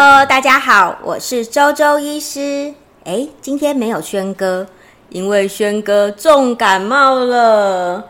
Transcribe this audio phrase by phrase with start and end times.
[0.00, 2.72] Hello，大家好，我是周周医师。
[3.02, 4.64] 诶，今天没有轩哥，
[5.08, 8.06] 因为轩哥重感冒了，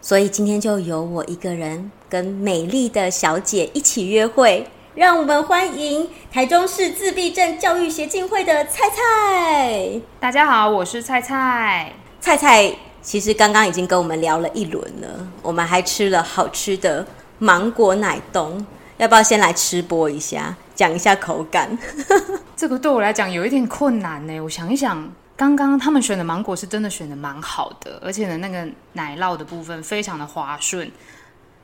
[0.00, 4.64] 所以今天就由我一个人跟美丽的小姐一起约会。
[4.94, 10.00] 让我们欢迎台中市自闭症教育协进会的菜菜。
[10.20, 11.92] 大家好，我是菜菜。
[12.20, 12.72] 菜菜
[13.02, 15.08] 其实刚刚已经跟我们聊了一轮了，
[15.42, 17.04] 我们还吃了好吃的
[17.40, 18.64] 芒果奶冻。
[18.98, 21.76] 要不要先来吃播一下，讲一下口感？
[22.56, 24.40] 这个对我来讲有一点困难呢。
[24.40, 30.90] 我想一想，刚刚他们选的芒果是真的选的蛮好的，而且呢，那个奶酪的部分非常的滑顺。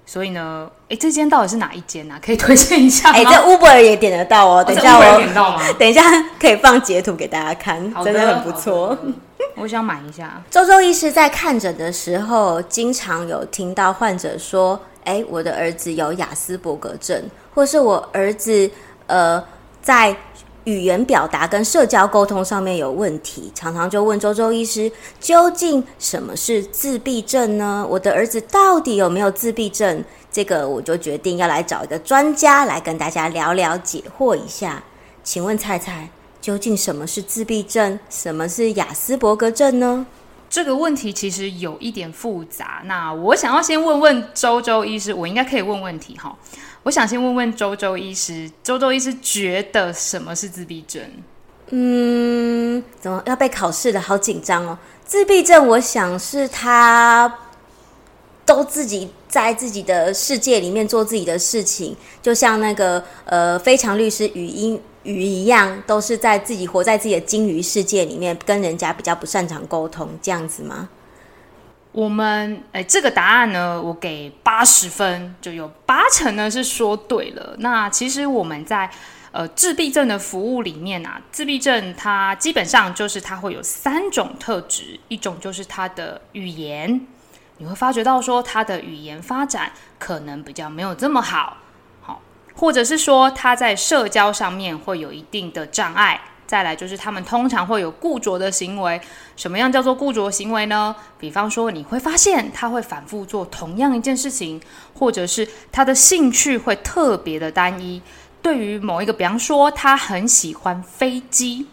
[0.06, 2.18] 所以呢，哎，这间到底是哪一间啊？
[2.20, 3.16] 可以推荐一下 吗？
[3.16, 4.64] 哎，这 Uber 也点得到哦。
[4.64, 5.62] 等一下我，我点到吗？
[5.78, 6.02] 等一下
[6.40, 8.98] 可以放截图给大家看，真的很不错。
[9.54, 10.42] 我想买一下。
[10.50, 14.80] 周周医师在看诊的时候，经常有听到患者说。
[15.02, 17.20] 哎，我的儿子有亚斯伯格症，
[17.54, 18.70] 或是我儿子
[19.10, 19.44] 呃
[19.82, 20.16] 在
[20.64, 27.84] 语言表达跟社交沟通上面有问题，常常就问周周医师，究竟什么是自闭症呢？
[27.90, 30.04] 我的儿子到底有没有自闭症？
[30.30, 34.82] 这个我就决定要来找一个专家来跟大家聊聊解惑一下。
[35.24, 36.08] 请问菜菜，
[36.40, 37.98] 究竟什么是自闭症？
[38.08, 40.06] 什么是雅斯伯格症呢？
[40.48, 42.82] 这个问题其实有一点复杂。
[42.84, 46.36] 那我想要先问问周周医师，我应该可以问问题哈。
[46.82, 51.02] 我想先问问周周医师，周周医师觉得什么是自闭症？
[51.68, 54.00] 嗯，怎么要被考试了？
[54.00, 54.78] 好紧张哦！
[55.04, 57.32] 自闭症，我想是他
[58.44, 64.80] 都自己在自己的世界里面做自己的事情，就像那个呃，非常律师语音。
[65.02, 70.90] 鱼一样，都是在自己活在自己的金鱼世界里面，跟人家比较不擅长沟通，这样子吗？
[71.92, 77.56] 我们诶，这个答案呢，我给八十分，就有八成呢是说对了。
[77.58, 78.88] 那其实我们在
[79.32, 87.04] 呃自闭症的服务里面啊，自闭症它基本上就是它会有三种特质，一种就是它的语言，
[87.58, 91.56] 你会发觉到说它的语言发展可能比较没有这么好。
[92.00, 92.22] 好
[92.54, 99.00] 或者是说他在社交上面会有一定的障碍，再来就是他们通常会有固着的行为。
[99.36, 100.96] 什么样叫做固着行为呢？
[101.16, 104.60] 比方说你会发现他会反复做同样一件事情，
[104.92, 108.02] 或者是他的兴趣会特别的单一。
[108.42, 111.68] 对于某一个，比方说他很喜欢飞机。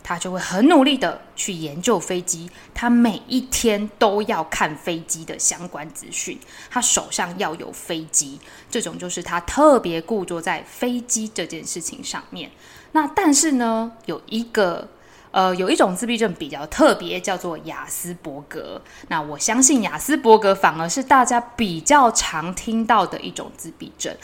[0.00, 6.38] 他就会很努力的去研究飞机，他每一天都要看飞机的相关资讯，
[6.70, 8.40] 他手上要有飞机，
[8.70, 12.50] 这种就是他特别固着在飞机这件事情上面。
[12.92, 14.88] 那但是呢，有一个
[15.30, 18.80] 呃，有一种自闭症比较特别，叫做雅斯伯格。
[19.08, 24.14] 那我相信雅斯伯格反而是大家比较常听到的一种自闭症。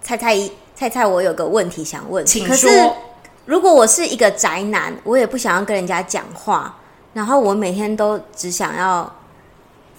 [0.00, 0.36] 菜菜
[0.74, 2.96] 菜菜，我有个问题想问，请说。
[3.44, 6.76] 如果我是一个宅男，我也不想要跟人家讲话，
[7.12, 9.14] 然后我每天都只想要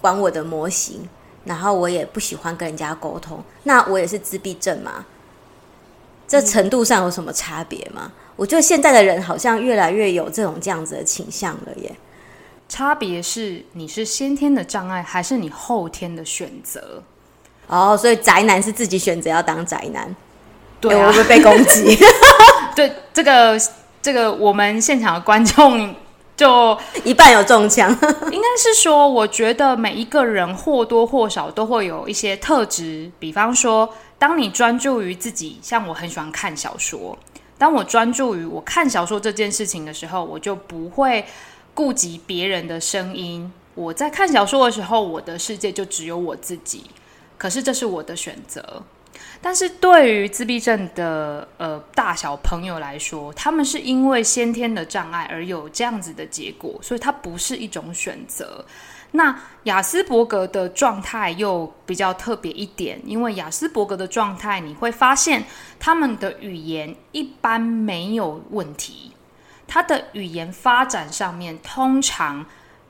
[0.01, 1.07] 玩我的模型，
[1.45, 5.05] 然后我也不喜欢跟人家沟通，那我也是自闭症吗？
[6.33, 8.11] 这程度上有什么差别吗？
[8.35, 11.95] 我觉得现在的人好像越来越有这种这样子的倾向了耶。
[12.67, 17.03] 差别是你是先天的障碍，还是你后天的选择？
[17.67, 20.15] 哦，所以宅男是自己选择要当宅男。
[20.81, 21.95] 对、啊，我会被攻击。
[22.75, 23.55] 对，这个
[24.01, 25.93] 这个，我们现场的观众
[26.35, 27.91] 就 一半有中枪。
[28.33, 33.11] 应该是说，我觉得每一个人或多或少都会有一些特质。
[33.19, 33.87] 比方说，
[34.23, 37.19] 当你专注于自己，像我很喜欢看小说。
[37.57, 41.25] 当我专注于我看小说这件事情的时候，我就不会
[41.73, 43.51] 顾及别人的声音。
[43.75, 46.85] 我在看小说的时候，我的世界就只有我自己。
[47.37, 48.81] 可是这是我的选择。
[49.41, 58.63] 但是对于自闭症的呃大小朋友来说，他们是因为先天的障碍而有这样子的结果，所以它不是一种选择。
[59.15, 65.45] 那亚斯伯格的状态又比较特别一点，因为亚斯伯格的状态，你会发现
[65.79, 69.11] 他们的语言一般没有问题，
[69.67, 72.43] 他的语言发展上面通常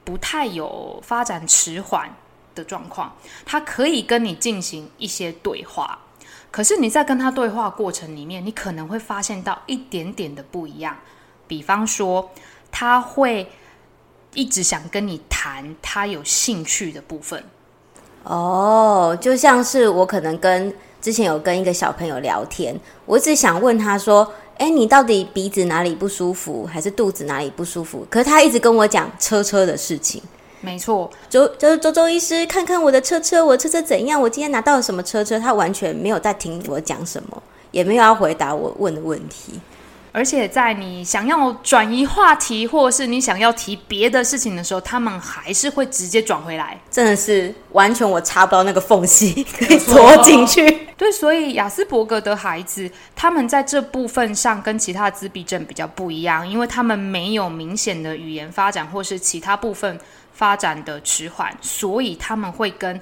[0.05, 2.09] 不太有发展迟缓
[2.55, 3.13] 的状况，
[3.45, 5.99] 他可以跟你进行一些对话。
[6.51, 10.95] 可是你在跟他对话过程里面，你可能会发现到一点点的不一样。
[11.47, 12.31] 比方说，
[12.71, 13.51] 他会
[14.33, 17.43] 一直想跟你谈他有兴趣的部分。
[18.23, 22.73] 哦，就像是我可能跟之前有跟一个小朋友聊天，
[23.05, 30.21] 我只想问他说：“哎，你到底鼻子哪里不舒服，还是肚子哪里不舒服？”可是他一直跟我讲车车的事情。
[30.61, 34.21] 没错，周周周周医师，看看我的车车，我车车怎样？
[34.21, 35.37] 我今天拿到了什么车车？
[35.37, 39.59] 他完全没有在听我讲什么，也没有要回答我问的问题。
[40.13, 46.79] 而且在你想要转移话题，或者是你想要提别的事情的时候，他们还是会直接转回来。
[46.91, 50.87] 真的是完全我插不到那个缝隙，可以缩进去。
[50.95, 59.99] 对，所以雅斯伯格的孩子，他们在这部分上跟其他自闭症比较不一样，因为他们没有明显的语言发展或是其他部分
[60.31, 63.01] 发展的迟缓，所以他们会跟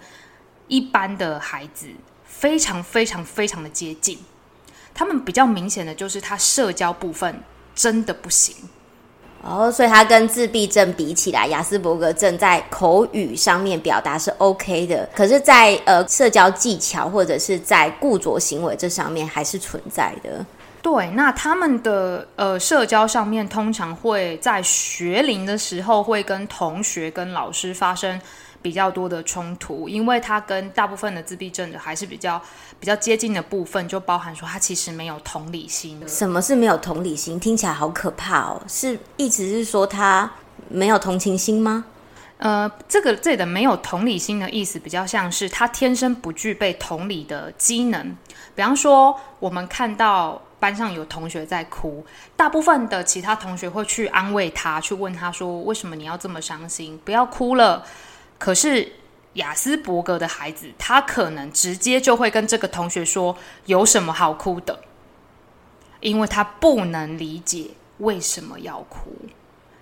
[0.69, 1.87] 一般的孩子
[2.23, 4.17] 非常非常非常的接近。
[4.93, 7.35] 他们比较明显的就是他社交部分
[7.73, 8.55] 真的不行
[9.43, 20.45] 哦，所以他跟自闭症比起来，雅斯伯格症在口语上面表达是 OK 的，可是在，在呃社交技巧或者是在固着行为这上面还是存在的。
[20.83, 28.21] 对，那他们的呃社交上面通常会在学龄的时候会跟同学、跟老师发生。
[28.61, 32.41] 比较多的冲突，因为他跟大部分的自闭症的还是比较
[32.79, 36.01] 比较接近的部分，就包含说他其实没有同理心。
[36.07, 37.39] 什么是没有同理心？
[37.39, 38.61] 听起来好可怕哦！
[38.67, 40.31] 是一直是说他
[40.69, 41.85] 没有同情心吗？
[42.37, 48.15] 呃，这个这里的没有同理心的意思，比较像是他天生不具备同理的机能。
[48.55, 52.03] 比方说，我们看到班上有同学在哭，
[52.35, 56.99] 大部分的其他同学会去安慰他，去问他说：“为什么你要这么伤心？
[57.05, 57.85] 不要哭了。”
[58.41, 58.91] 可是
[59.33, 64.79] 雅斯伯格的孩子，他可能直接就会跟这个同学说：“有什么好哭的？”
[66.01, 69.11] 因为他不能理解为什么要哭，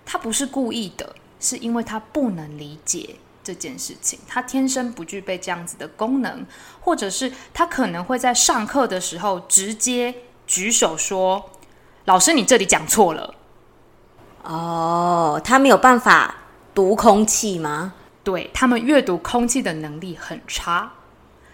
[0.04, 6.44] 他不是故意的，是因为他不能理解这件事情，他天生不具备这样子的功能，
[6.82, 10.14] 或者是他可能会在上课的时候直接
[10.46, 11.50] 举手说
[12.04, 13.34] ：“老师，你这里讲错了。”
[14.44, 16.34] 哦，他没有办法
[16.74, 17.94] 读空气吗？
[18.22, 20.92] 对，他们阅读空气的能力很差，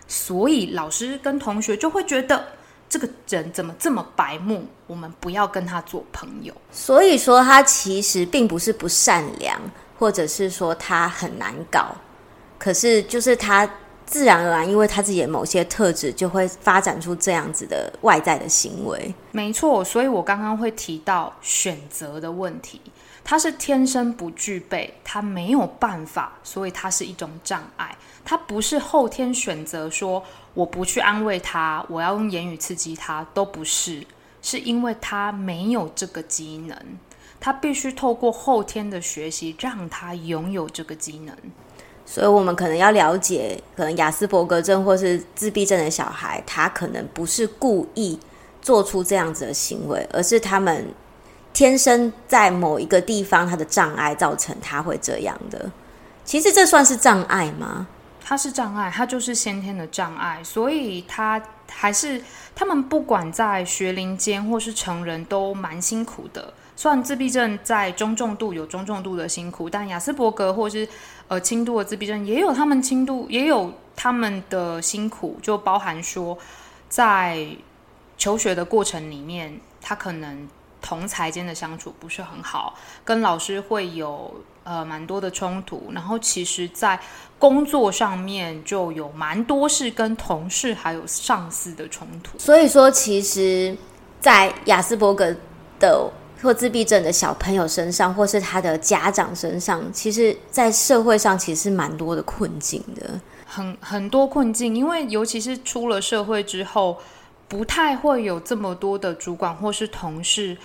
[0.09, 2.45] 所以老师跟同学就会觉得
[2.89, 6.53] 这个人怎么这么白目，我们不要跟他做朋友。
[6.73, 9.61] 所以说他其实并不是不善良，
[9.99, 11.95] 或者是说他很难搞，
[12.59, 13.69] 可是就是他
[14.05, 19.15] 自然而然，因为他自己的某些特质，就会发展出这样子的外在的行为。
[19.33, 22.81] 没错，所以我刚刚会提到选择的问题。
[23.28, 27.93] 他是天生不具备，他没有办法，所以他是一种障碍。
[28.25, 30.23] 他不是后天选择说
[30.55, 34.06] 我不去安慰他，我要用言语刺激他，都不是，
[34.40, 36.78] 是因为他没有这个机能，
[37.40, 41.37] 他必须透过后天的学习让他拥有这个机能。
[42.05, 48.20] 所以我们可能要了解，可能亚斯伯格症或是自闭症的小孩，他可能不是故意
[48.62, 50.94] 做出这样子的行为，而是他们。
[51.56, 55.73] 天生在某一个地方，他的障碍造成他会这样的。
[56.23, 57.87] 其实这算是障碍吗？
[58.23, 62.23] 他是障碍，他就是先天的障碍，所以他还是
[62.55, 66.53] 他们不管在学龄间或是成人都蛮辛苦的。
[66.76, 70.87] 虽然自闭症在中重度有中重度的辛苦，但雅斯伯格或是
[71.26, 76.37] 呃轻度的自闭症也有他们轻度也有他们的辛苦，就包含说
[76.91, 77.49] 在
[78.19, 80.47] 求学的过程里面，他可能。
[80.81, 82.75] 同才间的相处不是很好，
[83.05, 84.34] 跟老师会有
[84.64, 86.99] 呃蛮多的冲突，然后其实，在
[87.38, 92.39] 工作上面就有蛮多是跟同事还有上司的冲突。
[92.39, 93.77] 所以说，其实，
[94.20, 95.34] 在雅斯伯格
[95.79, 96.10] 的
[96.43, 106.98] 或自闭症的小朋友身上，或是他的家长身上，其实，在社会上其实是蛮多的困境的，很很多困境，因为尤其是出了社会之后，
[107.48, 110.56] 不太会有这么多的主管或是同事。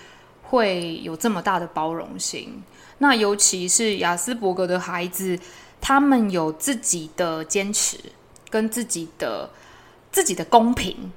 [0.44, 2.62] 会有这么大的包容性，
[2.98, 5.40] 那尤其是亚斯伯格的孩子，
[5.80, 7.98] 他们有自己的坚持
[8.50, 9.50] 跟自己的
[10.12, 11.10] 自己的公平，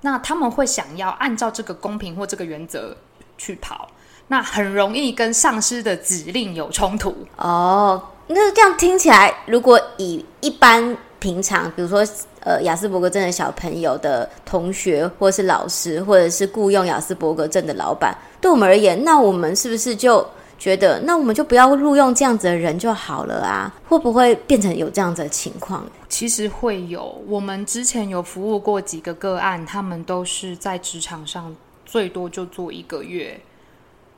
[0.00, 2.96] 那他们会想要按照这个公平或这个原则
[3.38, 3.88] 去跑，
[4.26, 7.14] 那很容易跟上司的指令有冲突。
[7.36, 12.04] 哦，那这样听起来，如果以一般平常，比如说。
[12.40, 20.26] 呃，亚斯伯格症的小朋友的同学，或是老师，或者是雇佣亚斯伯格症的老板，对我们而言，那我们是不是就
[20.58, 23.74] 觉得，那我们就不要录用这样子的人就好了啊？
[23.86, 25.84] 会不会变成有这样子的情况？
[26.08, 31.54] 其实会有，我们之前有服务过几个个案，他们都是在职场上
[31.84, 33.38] 最多就做一个月，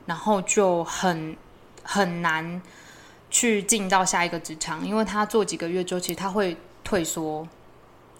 [0.05, 1.35] 然后就很
[1.83, 2.61] 很难
[3.29, 7.45] 去进到下一个职场，因为他做几个月之后，其实他会退缩。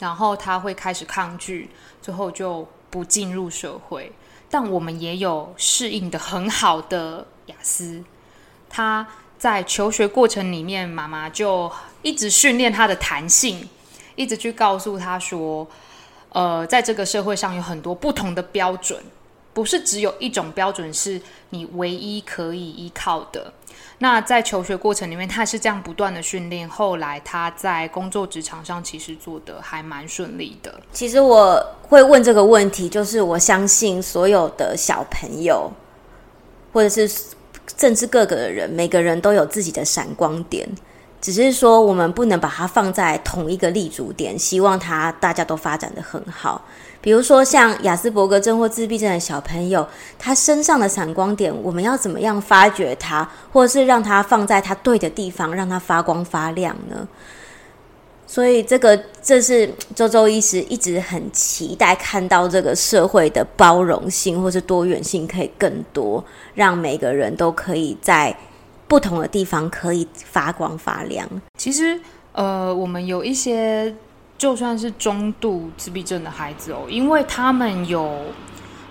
[0.03, 1.69] 然后他会开始抗拒，
[2.01, 4.11] 最后就不进入社会。
[4.49, 8.03] 但我们也有适应的很好的雅思，
[8.69, 9.07] 他
[9.39, 13.69] 在求学过程里面，妈妈就一直训练他的弹性，
[14.15, 15.65] 一直去告诉他说
[16.33, 19.01] ：“呃，在这个社会上有很多不同的标准，
[19.53, 23.53] 不是只有一种标准是你唯一可以依靠的。
[24.03, 30.77] 那在求学过程里面，他是这样不断的训练，后来他在工作职场上其实做的还蛮顺利的。
[30.91, 35.71] 其实我会问这个问题，就是我相信所有的小朋友，
[36.73, 37.09] 或者是
[37.77, 40.67] 甚至各个的人，每个人都有自己的闪光点。
[41.23, 46.61] 只是说，我们不能把它放在同一个立足点，希望他大家都发展得很好。
[46.99, 49.87] 比如说，像亚斯伯格症或自闭症的小朋友，
[50.19, 57.07] 他身上的闪光点，我们要怎么样发掘他，或者是让他放在他对的地方，让他发光发亮呢？
[58.27, 66.21] 所以，这个这是周周医师一直很期待看到这个社会的包容性或是多元性可以更多，
[66.53, 68.35] 让每个人都可以在。
[68.93, 71.27] 不同的地方可以发光发亮。
[71.57, 71.99] 其实，
[72.31, 73.91] 呃，我们有一些
[74.37, 78.21] 就算是中度自闭症的孩子哦，因为他们有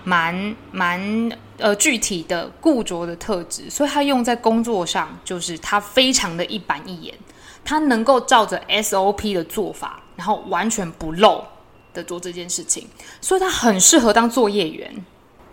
[0.03, 7.15] 蛮蛮呃具体的固着的特质，所以他用在工作上就是他非常的一板一眼，
[7.63, 11.41] 他能够照着 SOP 的做法，然后完全不漏
[11.93, 12.85] 的做这件事情，
[13.21, 15.05] 所以他很适合当作业员。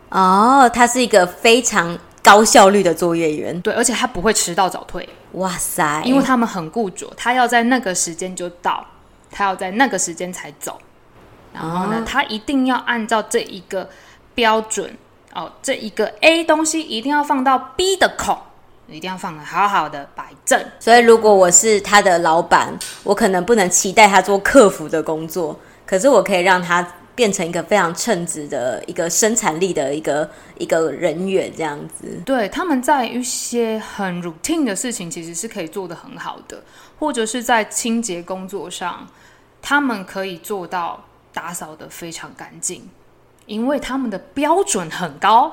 [0.09, 1.97] 哦，他是一个非常。
[2.23, 5.09] 高效率的作业员，对，而且他不会迟到早退。
[5.33, 6.03] 哇塞！
[6.05, 8.85] 因为他们很固着，他要在那个时间就到，
[9.31, 10.79] 他要在那个时间才走。
[11.55, 13.89] 然后呢，哦、他一定要按照这一个
[14.35, 14.97] 标准
[15.33, 18.37] 哦，这一个 A 东西一定要放到 B 的孔，
[18.89, 20.62] 一定要放的好好的摆正。
[20.79, 26.87] 所以，如果我是他的老板，我可能不能期待他做客服的工作，可是我可以让他。
[27.21, 32.19] 变成一个非常称职的一个生产力的一个一个人员，这样子。
[32.25, 36.62] 对，他们在一些很 routine 的事情，其实是可以做得很好的，
[36.99, 39.07] 或者是在清洁工作上，
[39.61, 42.89] 他们可以做到打扫得非常干净，
[43.45, 45.53] 因为他们的标准很高。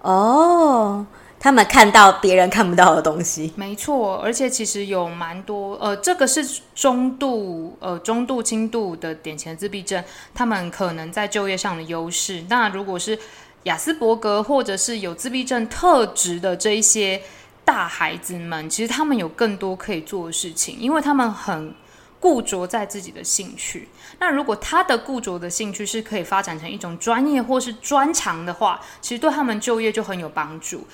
[0.00, 1.04] 哦。
[1.40, 10.02] 他们看到别人看不到的东西，没错，而且其实有蛮多，呃，这个是中度，呃，中度轻度的典型自闭症，
[10.34, 12.44] 他们可能在就业上的优势。
[12.48, 13.16] 那如果是
[13.62, 17.22] 雅斯伯格或者是有自闭症特质的这一些
[17.64, 21.72] 大孩子们，其实他们有更多可以做的事情，因为他们很
[22.18, 23.88] 固着在自己的兴趣。
[24.18, 30.84] 那如果他的固着的兴趣是可以发展成一种专业或是专长的话，其实对他们就业就很有帮助。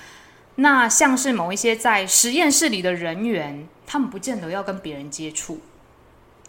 [0.57, 5.59] 那像是某一些在实验室里的人员，他们不见得要跟别人接触，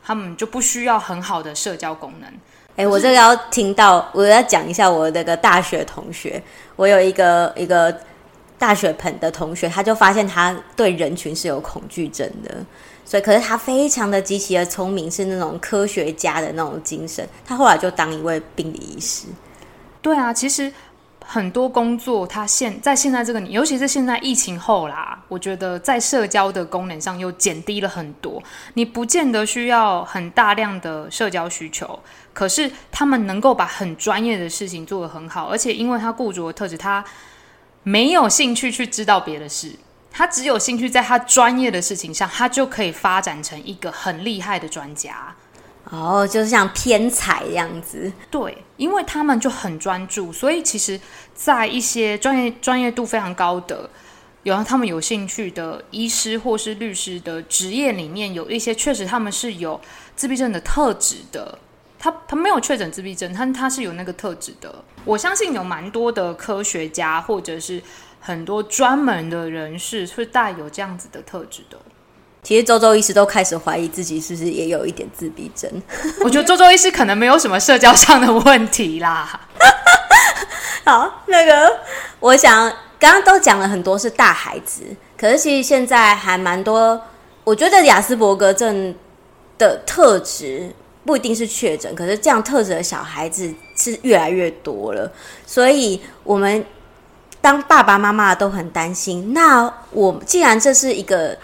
[0.01, 2.31] 他们就不需要很好的社交功能。
[2.77, 6.41] 哎、欸，我这个要听到，我要讲一下我那个大学同学。
[6.77, 8.01] 我有一个一个
[8.59, 12.55] 大学朋的同学，他就发现他对人群是有恐惧症的，
[13.05, 17.29] 所以可是他非常的极其的聪明，是那种科学家的那种精神。
[17.45, 19.27] 他后来就当一位病理医师。
[20.01, 20.73] 对啊，其实。
[21.29, 28.41] 很多工作，它现在现在这个，尤其是现在疫情后啦，我觉得在社交的功能上又减低了很多。
[28.75, 31.99] 你不见得需要很大量的社交需求，
[32.33, 37.05] 可是他们能够把很专业的事情做得很好，而且因为他雇主的特质，他
[37.83, 39.73] 没有兴趣去知道别的事，
[40.13, 45.35] 他只有兴趣在他专业的事情上，他就可以发展成一个很厉害的专家。
[45.91, 48.13] 哦，就是像天才这样子。
[48.31, 51.01] 对，因为他们就很专注，所以其实，
[51.35, 53.89] 在一些专业专业度非常高的，
[54.43, 59.81] 有让他们有兴趣的医师或是律师的职业里面，有一些确实他们是有
[60.17, 61.59] 自闭症的特质的。
[61.99, 64.85] 他他没有确诊自闭症，但他是有那个特质的。
[65.05, 67.83] 我相信有蛮多的科学家或者是
[68.21, 71.79] 很多专门的人士是带有这样子的特质的。
[72.47, 75.69] 其实周周医师都开始怀疑自己是不是也有一点自闭症。
[76.23, 79.41] 我觉得周周医师可能没有什么社交上的问题啦。
[80.87, 81.81] 好，那个
[82.21, 84.85] 我想刚刚都讲了很多是大孩子，
[85.19, 87.03] 可是其实现在还蛮多。
[87.43, 88.95] 我觉得亚斯伯格症
[89.59, 90.73] 的特质
[91.05, 95.11] 不一定是确诊，可是这样特质的小孩子是越来越多了。
[95.45, 96.65] 所以我们
[97.41, 99.33] 当爸爸妈妈都很担心。
[99.35, 101.37] 那我既然这是一个。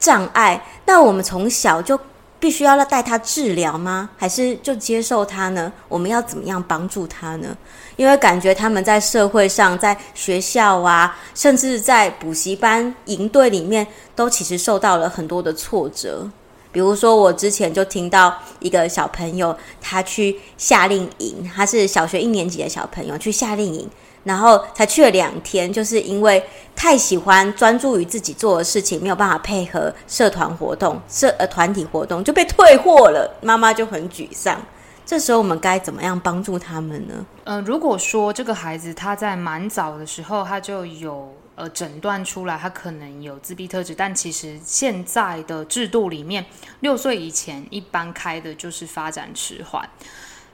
[0.00, 1.96] 障碍，那我们从小就
[2.40, 4.08] 必须要带他治疗吗？
[4.16, 5.70] 还是就接受他呢？
[5.88, 7.54] 我们要怎么样帮助他呢？
[7.96, 16.26] 因为感觉他们在社会上、在学校啊，甚至在补习班、营队里面，都其实受到了很多的挫折。
[16.72, 23.90] 比如说，我之前就听到一个小朋友，他去夏令营，他是小学一年级的小朋友，去夏令营。
[24.24, 26.42] 然后才去了两天，就是因为
[26.76, 33.38] 太喜欢专注于自己做的事情，没有办法配合社团活动、社呃团体活动，就被退货了。
[33.40, 34.60] 妈妈就很沮丧。
[35.06, 37.26] 这时候我们该怎么样帮助他们呢？
[37.44, 46.46] 呃，如果说这个孩子他在蛮早的时候他就有呃诊断出来，他可能有自闭特质，但其实现在的制度里面，
[46.78, 49.88] 六岁以前一般开的就是发展迟缓。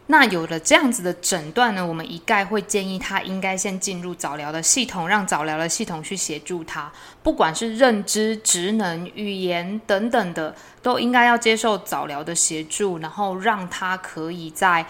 [0.08, 14.86] 那有了这样子的诊断呢，我们一概会建议他应该先进入早疗的系统，让早疗的系统去协助他，不管是认知、职能、语言等等的，都应该要接受早疗的协助，然后让他可以在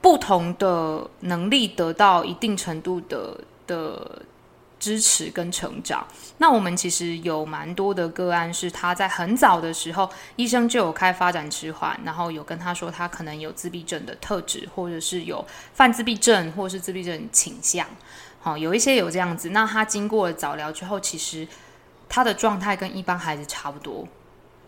[0.00, 4.22] 不同的能力得到一定程度的的。
[4.78, 6.06] 支持跟成长。
[6.38, 15.44] 那我们其实有蛮多的个案，是他在很早的时候，医生就有开发展迟缓，然后有跟他说他可能有自闭症的特质，或者是有
[15.74, 17.86] 泛自闭症，或是自闭症倾向。
[18.40, 19.50] 好，有一些有这样子。
[19.50, 21.46] 那他经过了早疗之后，其实
[22.08, 24.06] 他的状态跟一般孩子差不多，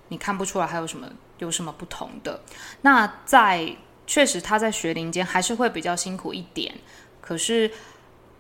[0.09, 2.41] 你看不出来还有什么有什么不同的。
[2.83, 3.77] 那在
[4.07, 6.75] 确实他在学龄间还是会比较辛苦一点，
[7.21, 7.71] 可是。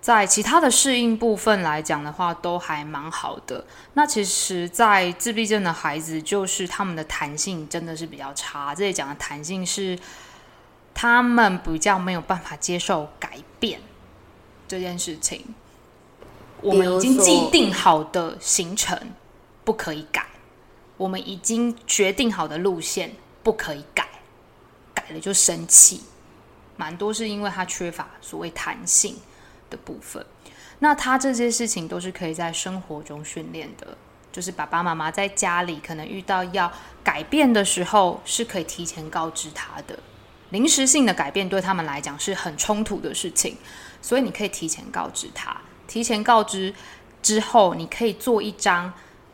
[0.00, 3.62] 在其他的适应部分来讲的话，都还蛮好的。
[3.92, 8.75] 那其实，在自闭症的孩子，就是他们的弹性真的是比较差。
[8.75, 9.99] 这里讲的弹性是，
[10.95, 13.78] 他们比较没有办法接受改变
[14.66, 15.45] 这件事情。
[16.62, 18.99] 我们已经既定好的行程
[19.64, 20.26] 不可以改，
[20.97, 24.09] 我们已经决定好的路线不可以改，
[24.95, 26.02] 改了就生气。
[26.76, 29.14] 蛮多是因为他缺乏所谓弹性。
[29.70, 30.24] 的部分，
[30.80, 33.96] 那他这些事情都是可以在生活中训练的，
[34.32, 36.70] 就是爸爸妈妈在家里可能遇到要
[37.02, 39.98] 改变的时候，是可以提前告知他的。
[40.50, 43.56] 临时性的改变对他们来讲是很冲突的事情，
[44.02, 45.56] 所以你可以提前告知他。
[45.86, 46.74] 提前告知
[47.22, 48.92] 之后，你可以做一张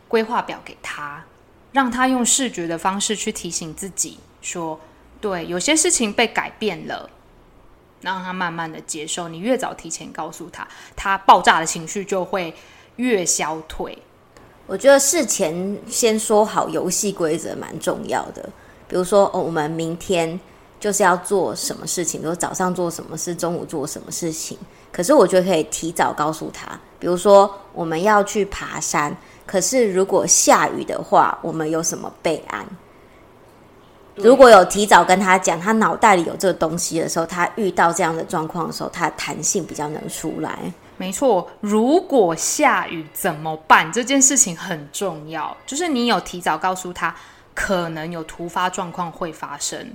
[0.08, 1.24] 规划表给他，
[1.72, 4.78] 让他用视觉的方式去提醒自己说：
[5.20, 7.08] 对，有些事情被改变了。
[8.00, 12.54] 让他慢慢的接受，你越早提前告诉他，他爆炸的情绪就会
[12.96, 13.96] 越消退。
[14.66, 18.42] 我觉得事前先说好游戏规则蛮重要的，
[18.88, 20.38] 比如说哦，我们明天
[20.80, 24.58] 就是要做什么事情，比如早上做什么事，中午做什么事情。
[24.92, 32.66] 可是我觉得可以提早告诉他，比如说我们要去爬山，可是如果下雨的话，我们有什么备案？
[34.16, 40.58] 如果有提早跟他讲，他脑袋里有这个东西的时候，他遇到这样的状况的时候，他的弹性比较能出来。
[40.96, 43.92] 没错，如果下雨怎么办？
[43.92, 47.14] 这件事情很重要，就是你有提早告诉他，
[47.54, 49.92] 可能有突发状况会发生。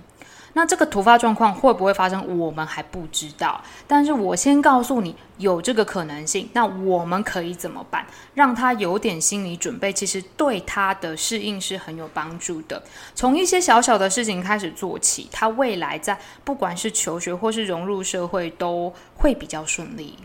[0.54, 3.62] 那这个突发状况会不会发生，我们还不知道。
[3.88, 8.06] 但是我先告诉你有这个可能性，那我们可以怎么办？
[8.34, 12.84] 让他有点心理准备，其实对他的适应是很有帮助的。
[13.16, 20.18] 从一些小小的事情开始做起，他未来在不管是求学或是融入社会都会比较顺利。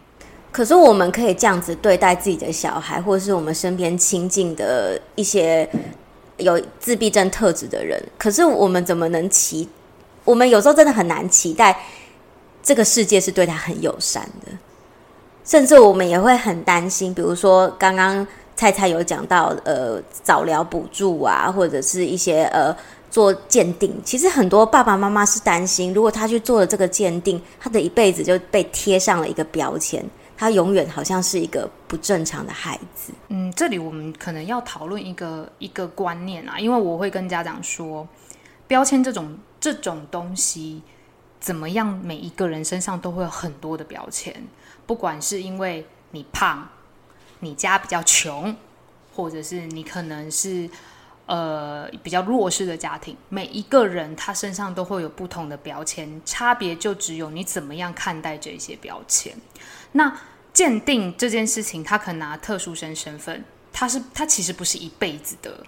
[0.50, 5.68] 可是我们可以这样子对待自己的小孩，或是我们身边亲近的一些
[6.38, 8.02] 有自闭症特质的人。
[8.18, 9.68] 可是我们怎么能期？
[10.26, 11.74] 我们有时候真的很难期待
[12.62, 14.52] 这个世界是对他很友善的，
[15.44, 17.14] 甚至我们也会很担心。
[17.14, 22.76] 比如说，刚刚蔡蔡有讲到，呃，早疗补助啊，或者是一些呃
[23.08, 23.94] 做鉴定。
[24.04, 30.04] 其实很多爸爸妈妈是担心，如果他去做了这个鉴定，他的一辈子就被贴上了一个标签，
[30.36, 33.12] 他永远好像是一个不正常的孩子。
[33.28, 38.04] 嗯，这里我们可能要讨论一个一个观念啊，因为我会跟家长说，
[38.66, 39.38] 标签这种。
[39.66, 40.80] 这种东西
[41.40, 41.88] 怎么样？
[41.98, 44.46] 每一个人身上都会有很多的标签，
[44.86, 46.68] 不管是因为你胖，
[47.40, 48.54] 你家比较穷，
[49.12, 50.70] 或者是你可能是
[51.26, 59.36] 呃比较弱势的家庭，每一个人他身上都会有不同的标签，差别就只有你怎么样看待这些标签。
[59.90, 60.16] 那
[60.52, 65.66] 鉴定这件事情，他可能拿特殊生身份，他是他其实不是一辈子的。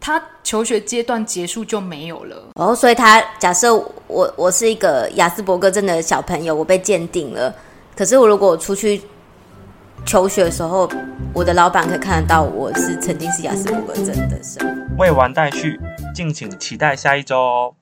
[0.00, 3.74] 他求学阶段结束就没有了哦，所以他假设
[4.06, 7.54] 我我是一个雅斯伯格症的小朋友，我被鉴定了。
[7.94, 9.02] 可是我如果我出去
[10.06, 10.88] 求学的时候，
[11.34, 14.66] 我的老板可以看得到我是曾经是雅斯伯格症的生。
[14.98, 15.78] 未完待续，
[16.14, 17.74] 敬请期待下一周哦。